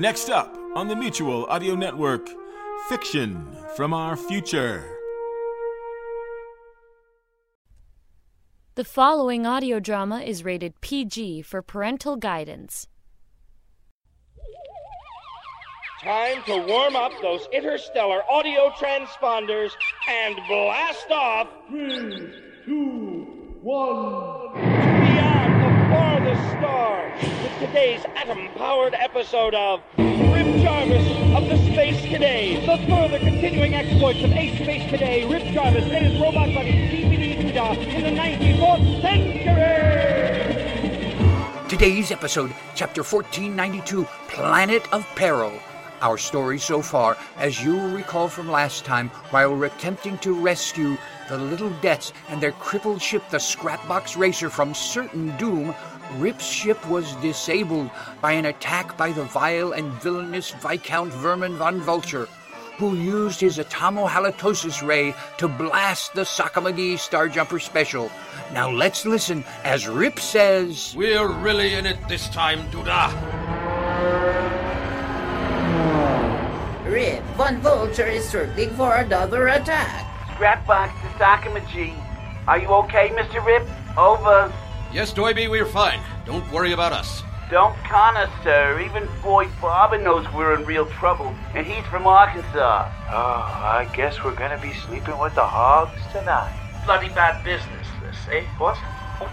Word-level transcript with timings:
Next 0.00 0.30
up 0.30 0.56
on 0.76 0.88
the 0.88 0.96
Mutual 0.96 1.44
Audio 1.44 1.74
Network, 1.74 2.26
Fiction 2.88 3.46
from 3.76 3.92
Our 3.92 4.16
Future. 4.16 4.82
The 8.76 8.84
following 8.84 9.44
audio 9.44 9.78
drama 9.78 10.20
is 10.20 10.42
rated 10.42 10.80
PG 10.80 11.42
for 11.42 11.60
parental 11.60 12.16
guidance. 12.16 12.86
Time 16.02 16.42
to 16.46 16.56
warm 16.66 16.96
up 16.96 17.12
those 17.20 17.46
interstellar 17.52 18.22
audio 18.30 18.70
transponders 18.70 19.72
and 20.08 20.34
blast 20.48 21.10
off. 21.10 21.46
Three, 21.68 22.32
two, 22.64 23.26
one. 23.60 24.54
Beyond 24.54 25.62
the 25.62 25.94
farthest 25.94 26.50
stars 26.52 26.90
with 26.90 26.99
today's 27.60 28.02
atom 28.16 28.48
powered 28.56 28.94
episode 28.94 29.54
of 29.54 29.82
Rip 29.98 30.62
Jarvis 30.62 31.06
of 31.36 31.46
the 31.46 31.58
Space 31.70 32.00
Cadet. 32.06 32.64
The 32.64 32.78
further 32.88 33.18
continuing 33.18 33.74
exploits 33.74 34.22
of 34.22 34.32
Ace 34.32 34.54
Space 34.54 34.88
Cadet, 34.88 35.30
Rip 35.30 35.42
Jarvis, 35.52 35.84
and 35.84 36.06
his 36.06 36.18
robot 36.18 36.54
buddy, 36.54 36.72
DVD 36.72 37.36
in 37.36 37.46
the 38.02 38.12
94th 38.18 39.02
century. 39.02 39.28
Today's 41.68 42.10
episode, 42.10 42.54
Chapter 42.74 43.02
1492 43.02 44.06
Planet 44.28 44.90
of 44.94 45.06
Peril. 45.14 45.52
Our 46.02 46.16
story 46.16 46.58
so 46.58 46.80
far, 46.80 47.16
as 47.36 47.62
you 47.62 47.76
will 47.76 47.90
recall 47.90 48.28
from 48.28 48.48
last 48.48 48.86
time, 48.86 49.10
while 49.30 49.62
attempting 49.64 50.16
to 50.18 50.32
rescue 50.32 50.96
the 51.28 51.36
Little 51.36 51.70
Debts 51.82 52.14
and 52.28 52.40
their 52.40 52.52
crippled 52.52 53.02
ship, 53.02 53.22
the 53.30 53.36
Scrapbox 53.36 54.16
Racer, 54.16 54.48
from 54.48 54.72
certain 54.72 55.36
doom, 55.36 55.74
Rip's 56.16 56.46
ship 56.46 56.88
was 56.88 57.14
disabled 57.16 57.90
by 58.20 58.32
an 58.32 58.46
attack 58.46 58.96
by 58.96 59.12
the 59.12 59.24
vile 59.24 59.72
and 59.72 59.92
villainous 60.02 60.50
Viscount 60.52 61.12
Vermin 61.12 61.56
von 61.56 61.80
Vulture, 61.80 62.26
who 62.78 62.96
used 62.96 63.40
his 63.40 63.58
atomohalitosis 63.58 64.84
ray 64.84 65.14
to 65.36 65.48
blast 65.48 66.14
the 66.14 66.22
Sakamagi 66.22 66.94
Starjumper 66.94 67.60
Special. 67.60 68.10
Now 68.54 68.70
let's 68.70 69.04
listen 69.04 69.44
as 69.64 69.86
Rip 69.86 70.18
says. 70.18 70.94
We're 70.96 71.28
really 71.28 71.74
in 71.74 71.84
it 71.84 71.98
this 72.08 72.28
time, 72.30 72.68
Duda. 72.70 73.29
Rip, 76.90 77.22
Von 77.36 77.60
Vulture 77.60 78.08
is 78.08 78.28
circling 78.28 78.70
for 78.70 78.96
another 78.96 79.46
attack. 79.46 80.06
Scrapbox 80.34 80.90
to 81.02 81.06
Sakamaji. 81.22 81.94
Are 82.48 82.58
you 82.58 82.66
okay, 82.82 83.10
Mr. 83.10 83.44
Rip? 83.46 83.62
Over. 83.96 84.52
Yes, 84.92 85.12
Doiby, 85.12 85.48
we're 85.48 85.66
fine. 85.66 86.00
Don't 86.26 86.50
worry 86.50 86.72
about 86.72 86.92
us. 86.92 87.22
Don't 87.48 87.76
con 87.84 88.16
us, 88.16 88.30
sir. 88.42 88.80
Even 88.80 89.08
Boy 89.22 89.46
Barber 89.60 89.98
knows 89.98 90.26
we're 90.34 90.54
in 90.54 90.64
real 90.64 90.86
trouble, 90.86 91.32
and 91.54 91.64
he's 91.64 91.86
from 91.86 92.08
Arkansas. 92.08 92.90
Oh, 93.08 93.14
I 93.14 93.88
guess 93.94 94.24
we're 94.24 94.34
gonna 94.34 94.60
be 94.60 94.72
sleeping 94.72 95.16
with 95.18 95.36
the 95.36 95.46
hogs 95.46 96.00
tonight. 96.10 96.52
Bloody 96.86 97.08
bad 97.10 97.44
business, 97.44 97.86
this, 98.02 98.16
eh? 98.32 98.42
What? 98.58 98.76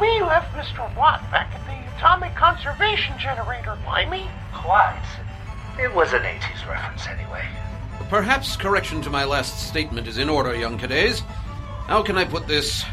We 0.00 0.22
left 0.22 0.54
Mr. 0.54 0.80
Watt 0.96 1.20
back 1.30 1.52
at 1.54 1.60
the 1.66 1.96
Atomic 1.98 2.34
Conservation 2.34 3.18
Generator, 3.18 3.76
Limey. 3.84 4.26
Quite. 4.54 5.04
It 5.80 5.92
was 5.94 6.12
an 6.12 6.22
80s 6.22 6.68
reference 6.68 7.06
anyway. 7.06 7.44
Perhaps 8.08 8.56
correction 8.56 9.00
to 9.02 9.10
my 9.10 9.24
last 9.24 9.68
statement 9.68 10.06
is 10.06 10.18
in 10.18 10.28
order, 10.28 10.54
young 10.54 10.78
cadets. 10.78 11.20
How 11.86 12.02
can 12.02 12.18
I 12.18 12.24
put 12.24 12.46
this? 12.46 12.84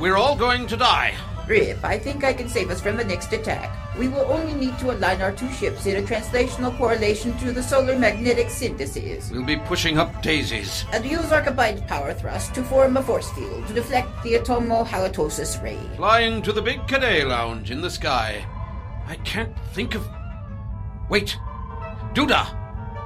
We're 0.00 0.16
all 0.16 0.36
going 0.36 0.66
to 0.66 0.76
die. 0.76 1.14
Rip, 1.46 1.84
I 1.84 1.98
think 1.98 2.24
I 2.24 2.32
can 2.32 2.48
save 2.48 2.70
us 2.70 2.80
from 2.80 2.96
the 2.96 3.04
next 3.04 3.32
attack. 3.32 3.96
We 3.98 4.08
will 4.08 4.24
only 4.32 4.54
need 4.54 4.78
to 4.78 4.90
align 4.90 5.20
our 5.20 5.30
two 5.30 5.50
ships 5.52 5.84
in 5.86 6.02
a 6.02 6.06
translational 6.06 6.76
correlation 6.78 7.36
to 7.38 7.52
the 7.52 7.62
solar 7.62 7.98
magnetic 7.98 8.48
synthesis. 8.50 9.30
We'll 9.30 9.44
be 9.44 9.58
pushing 9.58 9.98
up 9.98 10.22
daisies. 10.22 10.84
And 10.92 11.04
use 11.04 11.30
our 11.32 11.42
combined 11.42 11.86
power 11.86 12.14
thrust 12.14 12.54
to 12.54 12.62
form 12.64 12.96
a 12.96 13.02
force 13.02 13.30
field 13.32 13.66
to 13.68 13.74
deflect 13.74 14.08
the 14.22 14.34
atomohalitosis 14.34 15.62
ray. 15.62 15.78
Flying 15.96 16.40
to 16.42 16.52
the 16.52 16.62
big 16.62 16.86
cadet 16.88 17.28
lounge 17.28 17.70
in 17.70 17.82
the 17.82 17.90
sky. 17.90 18.44
I 19.06 19.16
can't 19.16 19.56
think 19.74 19.94
of. 19.94 20.08
Wait! 21.10 21.36
Duda! 22.14 22.46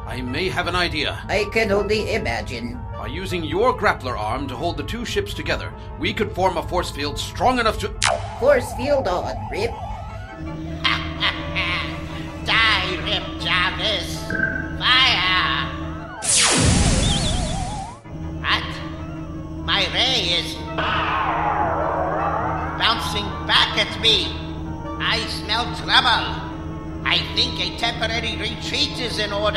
I 0.07 0.21
may 0.21 0.51
have 0.51 0.67
an 0.67 0.77
idea. 0.77 1.23
I 1.29 1.47
can 1.51 1.73
only 1.73 2.13
imagine. 2.13 2.79
By 2.93 3.07
using 3.07 3.43
your 3.43 3.75
grappler 3.75 4.19
arm 4.19 4.47
to 4.49 4.55
hold 4.55 4.77
the 4.77 4.83
two 4.83 5.07
ships 5.07 5.33
together, 5.33 5.73
we 5.99 6.13
could 6.13 6.31
form 6.33 6.59
a 6.59 6.63
force 6.63 6.91
field 6.91 7.19
strong 7.19 7.59
enough 7.59 7.79
to. 7.79 7.89
Force 8.39 8.71
field 8.75 9.09
on, 9.09 9.35
Rip. 9.51 9.71
Die, 12.45 12.97
Rip 13.05 13.25
Jarvis! 13.41 14.19
Fire! 14.79 15.69
What? 18.45 18.69
My 19.65 19.87
ray 19.95 20.37
is 20.37 20.55
bouncing 22.79 23.25
back 23.47 23.79
at 23.79 23.99
me. 24.03 24.27
I 25.01 25.27
smell 25.29 25.65
trouble. 25.77 26.48
I 27.11 27.21
think 27.35 27.59
a 27.59 27.75
temporary 27.79 28.37
retreat 28.37 29.01
is 29.01 29.19
in 29.19 29.33
order. 29.33 29.57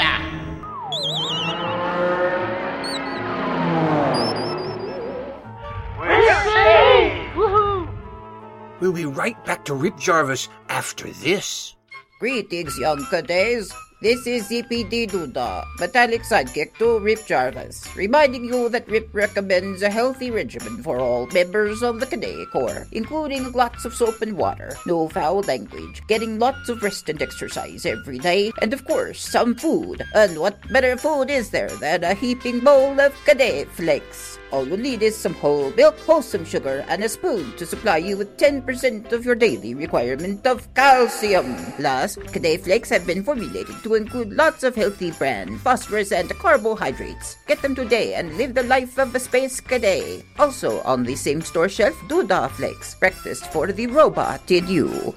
We'll 8.79 8.94
be 8.94 9.06
right 9.06 9.35
back 9.44 9.66
to 9.66 9.73
Rip 9.73 9.97
Jarvis 9.97 10.47
after 10.69 11.12
this. 11.12 11.75
Greetings, 12.22 12.79
young 12.79 13.06
cadets. 13.09 13.73
This 14.01 14.25
is 14.25 14.50
ZPD 14.50 15.12
Duda, 15.12 15.63
metallic 15.79 16.23
sidekick 16.23 16.75
to 16.79 16.97
Rip 16.97 17.23
Jarvis, 17.28 17.85
reminding 17.95 18.45
you 18.45 18.67
that 18.69 18.89
Rip 18.89 19.13
recommends 19.13 19.84
a 19.84 19.91
healthy 19.91 20.31
regimen 20.31 20.81
for 20.81 20.97
all 20.97 21.28
members 21.28 21.84
of 21.84 22.00
the 22.00 22.07
Cadet 22.07 22.50
Corps, 22.51 22.88
including 22.94 23.51
lots 23.51 23.85
of 23.85 23.94
soap 23.94 24.23
and 24.23 24.35
water, 24.35 24.72
no 24.88 25.07
foul 25.07 25.41
language, 25.41 26.01
getting 26.07 26.39
lots 26.39 26.67
of 26.67 26.81
rest 26.81 27.09
and 27.09 27.22
exercise 27.22 27.85
every 27.85 28.17
day, 28.17 28.51
and 28.63 28.73
of 28.73 28.84
course, 28.85 29.22
some 29.22 29.53
food. 29.53 30.01
And 30.16 30.39
what 30.39 30.57
better 30.73 30.97
food 30.97 31.29
is 31.29 31.51
there 31.51 31.69
than 31.69 32.03
a 32.03 32.16
heaping 32.16 32.62
bowl 32.62 33.00
of 33.00 33.13
Cadet 33.23 33.69
Flakes? 33.69 34.39
All 34.51 34.68
you 34.68 34.75
need 34.75 35.01
is 35.01 35.16
some 35.16 35.33
whole 35.35 35.72
milk, 35.78 35.97
wholesome 36.00 36.44
sugar, 36.44 36.83
and 36.89 37.01
a 37.03 37.07
spoon 37.07 37.56
to 37.56 37.66
supply 37.66 37.97
you 37.97 38.18
with 38.18 38.35
10% 38.35 39.13
of 39.13 39.23
your 39.23 39.35
daily 39.35 39.73
requirement 39.73 40.45
of 40.45 40.68
calcium. 40.73 41.56
Plus, 41.78 42.18
Cadet 42.33 42.62
Flakes 42.62 42.89
have 42.89 43.07
been 43.07 43.23
formulated 43.23 43.81
to 43.83 43.91
include 43.96 44.34
lots 44.34 44.63
of 44.63 44.75
healthy 44.75 45.12
bran, 45.12 45.57
phosphorus, 45.59 46.12
and 46.12 46.29
carbohydrates. 46.40 47.38
Get 47.47 47.62
them 47.62 47.75
today 47.75 48.16
and 48.16 48.38
live 48.38 48.53
the 48.53 48.63
life 48.63 48.97
of 48.97 49.13
a 49.16 49.19
space 49.19 49.59
cadet. 49.59 50.24
Also 50.40 50.81
on 50.81 51.03
the 51.03 51.16
same 51.16 51.41
store 51.41 51.69
shelf, 51.69 51.96
Duda 52.07 52.50
Flakes, 52.51 52.96
breakfast 52.96 53.51
for 53.51 53.72
the 53.72 53.88
robot 53.88 54.50
in 54.51 54.68
you. 54.68 55.16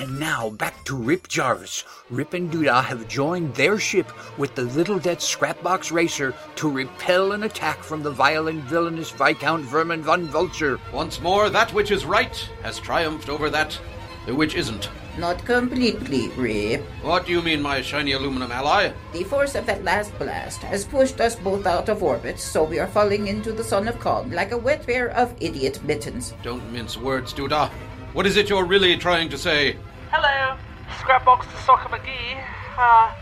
And 0.00 0.18
now 0.18 0.48
back 0.48 0.82
to 0.86 0.96
Rip 0.96 1.28
Jarvis. 1.28 1.84
Rip 2.08 2.32
and 2.32 2.50
Duda 2.50 2.82
have 2.82 3.06
joined 3.06 3.54
their 3.54 3.78
ship 3.78 4.10
with 4.38 4.54
the 4.54 4.62
Little 4.62 4.98
Debt 4.98 5.18
Scrapbox 5.18 5.92
Racer 5.92 6.32
to 6.56 6.70
repel 6.70 7.32
an 7.32 7.42
attack 7.42 7.82
from 7.82 8.02
the 8.02 8.10
vile 8.10 8.48
and 8.48 8.62
villainous 8.62 9.10
Viscount 9.10 9.62
Vermin 9.66 10.00
von 10.00 10.24
Vulture. 10.24 10.80
Once 10.90 11.20
more, 11.20 11.50
that 11.50 11.74
which 11.74 11.90
is 11.90 12.06
right 12.06 12.34
has 12.62 12.78
triumphed 12.78 13.28
over 13.28 13.50
that 13.50 13.78
which 14.26 14.54
isn't. 14.54 14.88
Not 15.18 15.44
completely, 15.44 16.28
Rip. 16.30 16.82
What 17.02 17.26
do 17.26 17.32
you 17.32 17.42
mean, 17.42 17.60
my 17.60 17.82
shiny 17.82 18.12
aluminum 18.12 18.52
ally? 18.52 18.92
The 19.12 19.24
force 19.24 19.54
of 19.54 19.66
that 19.66 19.84
last 19.84 20.16
blast 20.18 20.62
has 20.62 20.84
pushed 20.84 21.20
us 21.20 21.34
both 21.34 21.66
out 21.66 21.88
of 21.88 22.02
orbit, 22.02 22.38
so 22.38 22.62
we 22.62 22.78
are 22.78 22.86
falling 22.86 23.26
into 23.26 23.52
the 23.52 23.64
Son 23.64 23.88
of 23.88 23.98
Kong 23.98 24.30
like 24.30 24.52
a 24.52 24.58
wet 24.58 24.86
pair 24.86 25.10
of 25.10 25.34
idiot 25.40 25.82
mittens. 25.84 26.32
Don't 26.42 26.72
mince 26.72 26.96
words, 26.96 27.34
Duda. 27.34 27.70
What 28.12 28.26
is 28.26 28.36
it 28.36 28.48
you're 28.48 28.64
really 28.64 28.96
trying 28.96 29.28
to 29.30 29.38
say? 29.38 29.76
Hello, 30.10 30.56
Scrapbox 31.00 31.50
to 31.50 31.62
Soccer 31.64 31.88
McGee. 31.88 32.42
Uh, 32.78 33.12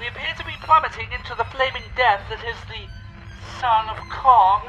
we 0.00 0.06
appear 0.06 0.34
to 0.38 0.44
be 0.44 0.52
plummeting 0.62 1.12
into 1.12 1.34
the 1.36 1.44
flaming 1.44 1.84
death 1.96 2.22
that 2.30 2.42
is 2.44 2.56
the 2.68 2.86
Son 3.60 3.88
of 3.88 3.98
Kong. 4.10 4.62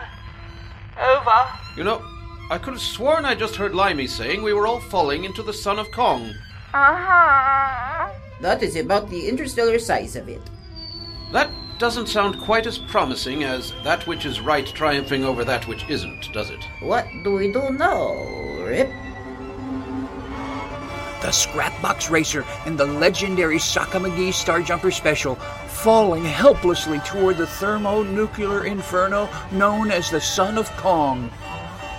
Over. 1.02 1.50
You 1.76 1.84
know, 1.84 2.02
I 2.50 2.58
could 2.58 2.74
have 2.74 2.82
sworn 2.82 3.26
I 3.26 3.36
just 3.36 3.56
heard 3.56 3.74
Limey 3.74 4.08
saying 4.08 4.44
we 4.44 4.54
were 4.54 4.68
all 4.68 4.80
falling 4.80 5.24
into 5.24 5.42
the 5.42 5.54
Son 5.54 5.80
of 5.80 5.92
Kong. 5.92 6.34
Uh-huh. 6.74 8.10
That 8.42 8.62
is 8.62 8.76
about 8.76 9.10
the 9.10 9.28
interstellar 9.28 9.80
size 9.80 10.16
of 10.16 10.28
it. 10.28 10.42
That 11.32 11.50
doesn't 11.80 12.08
sound 12.08 12.40
quite 12.40 12.68
as 12.68 12.78
promising 12.78 13.44
as 13.44 13.74
that 13.84 14.06
which 14.06 14.26
is 14.26 14.42
right 14.42 14.66
triumphing 14.66 15.24
over 15.24 15.44
that 15.46 15.68
which 15.68 15.88
isn't, 15.90 16.32
does 16.34 16.50
it? 16.50 16.64
What 16.82 17.08
do 17.24 17.34
we 17.34 17.52
do 17.52 17.70
now, 17.72 18.14
Rip? 18.64 18.90
The 21.22 21.30
Scrapbox 21.30 22.10
Racer 22.12 22.44
and 22.66 22.78
the 22.78 22.86
legendary 22.86 23.58
Sakamagi 23.58 24.30
Starjumper 24.30 24.92
Special 24.92 25.36
falling 25.36 26.26
helplessly 26.26 27.00
toward 27.00 27.38
the 27.38 27.48
thermonuclear 27.48 28.66
inferno 28.66 29.30
known 29.52 29.90
as 29.90 30.12
the 30.12 30.20
Son 30.20 30.58
of 30.58 30.70
Kong. 30.72 31.32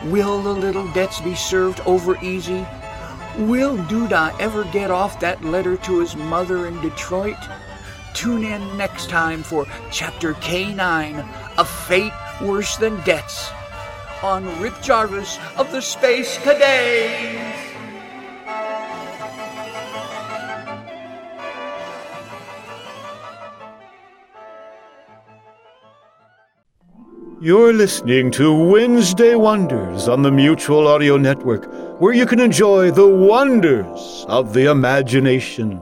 Will 0.04 0.42
the 0.42 0.52
little 0.52 0.86
debts 0.92 1.20
be 1.20 1.34
served 1.34 1.80
over 1.80 2.16
easy? 2.22 2.66
Will 3.38 3.76
Duda 3.76 4.38
ever 4.38 4.64
get 4.64 4.90
off 4.90 5.20
that 5.20 5.44
letter 5.44 5.76
to 5.78 6.00
his 6.00 6.14
mother 6.14 6.66
in 6.66 6.80
Detroit? 6.80 7.38
tune 8.14 8.44
in 8.44 8.76
next 8.78 9.10
time 9.10 9.42
for 9.42 9.66
Chapter 9.90 10.34
K9 10.34 11.28
A 11.58 11.64
Fate 11.64 12.12
Worse 12.40 12.76
Than 12.76 12.96
Debts 13.02 13.50
on 14.22 14.44
Rip 14.62 14.80
Jarvis 14.80 15.38
of 15.56 15.70
the 15.72 15.82
Space 15.82 16.38
Cadets. 16.38 17.73
You're 27.40 27.72
listening 27.72 28.30
to 28.32 28.54
Wednesday 28.54 29.34
Wonders 29.34 30.08
on 30.08 30.22
the 30.22 30.30
Mutual 30.30 30.86
Audio 30.86 31.16
Network, 31.16 31.64
where 32.00 32.12
you 32.12 32.26
can 32.26 32.38
enjoy 32.38 32.90
the 32.90 33.08
wonders 33.08 34.24
of 34.28 34.54
the 34.54 34.70
imagination. 34.70 35.80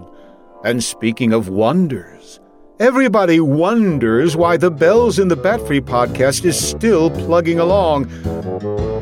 And 0.64 0.82
speaking 0.82 1.32
of 1.32 1.48
wonders, 1.48 2.40
everybody 2.80 3.38
wonders 3.38 4.36
why 4.36 4.56
the 4.56 4.70
Bells 4.70 5.18
in 5.18 5.28
the 5.28 5.36
Bat 5.36 5.66
Free 5.66 5.80
podcast 5.80 6.44
is 6.44 6.58
still 6.58 7.10
plugging 7.10 7.58
along. 7.58 8.06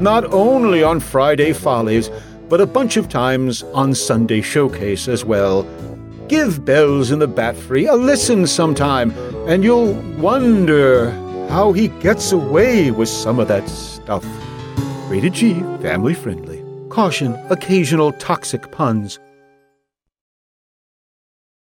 Not 0.03 0.25
only 0.33 0.83
on 0.83 0.99
Friday 0.99 1.53
Follies, 1.53 2.11
but 2.49 2.61
a 2.61 2.67
bunch 2.67 2.97
of 2.97 3.09
times 3.09 3.63
on 3.75 3.95
Sunday 3.95 4.41
Showcase 4.41 5.09
as 5.09 5.25
well. 5.25 5.63
Give 6.27 6.65
Bells 6.65 7.11
in 7.11 7.21
the 7.21 7.29
Bat 7.29 7.57
Free 7.57 7.87
a 7.87 7.95
listen 7.95 8.47
sometime, 8.47 9.13
and 9.47 9.63
you'll 9.63 9.95
wonder 10.19 11.11
how 11.51 11.73
he 11.73 11.89
gets 11.89 12.31
away 12.31 12.93
with 12.93 13.09
some 13.09 13.41
of 13.41 13.49
that 13.49 13.69
stuff. 13.69 14.25
Rated 15.11 15.33
G, 15.33 15.55
family 15.83 16.15
friendly. 16.15 16.65
Caution, 16.91 17.35
occasional 17.51 18.13
toxic 18.13 18.71
puns. 18.71 19.19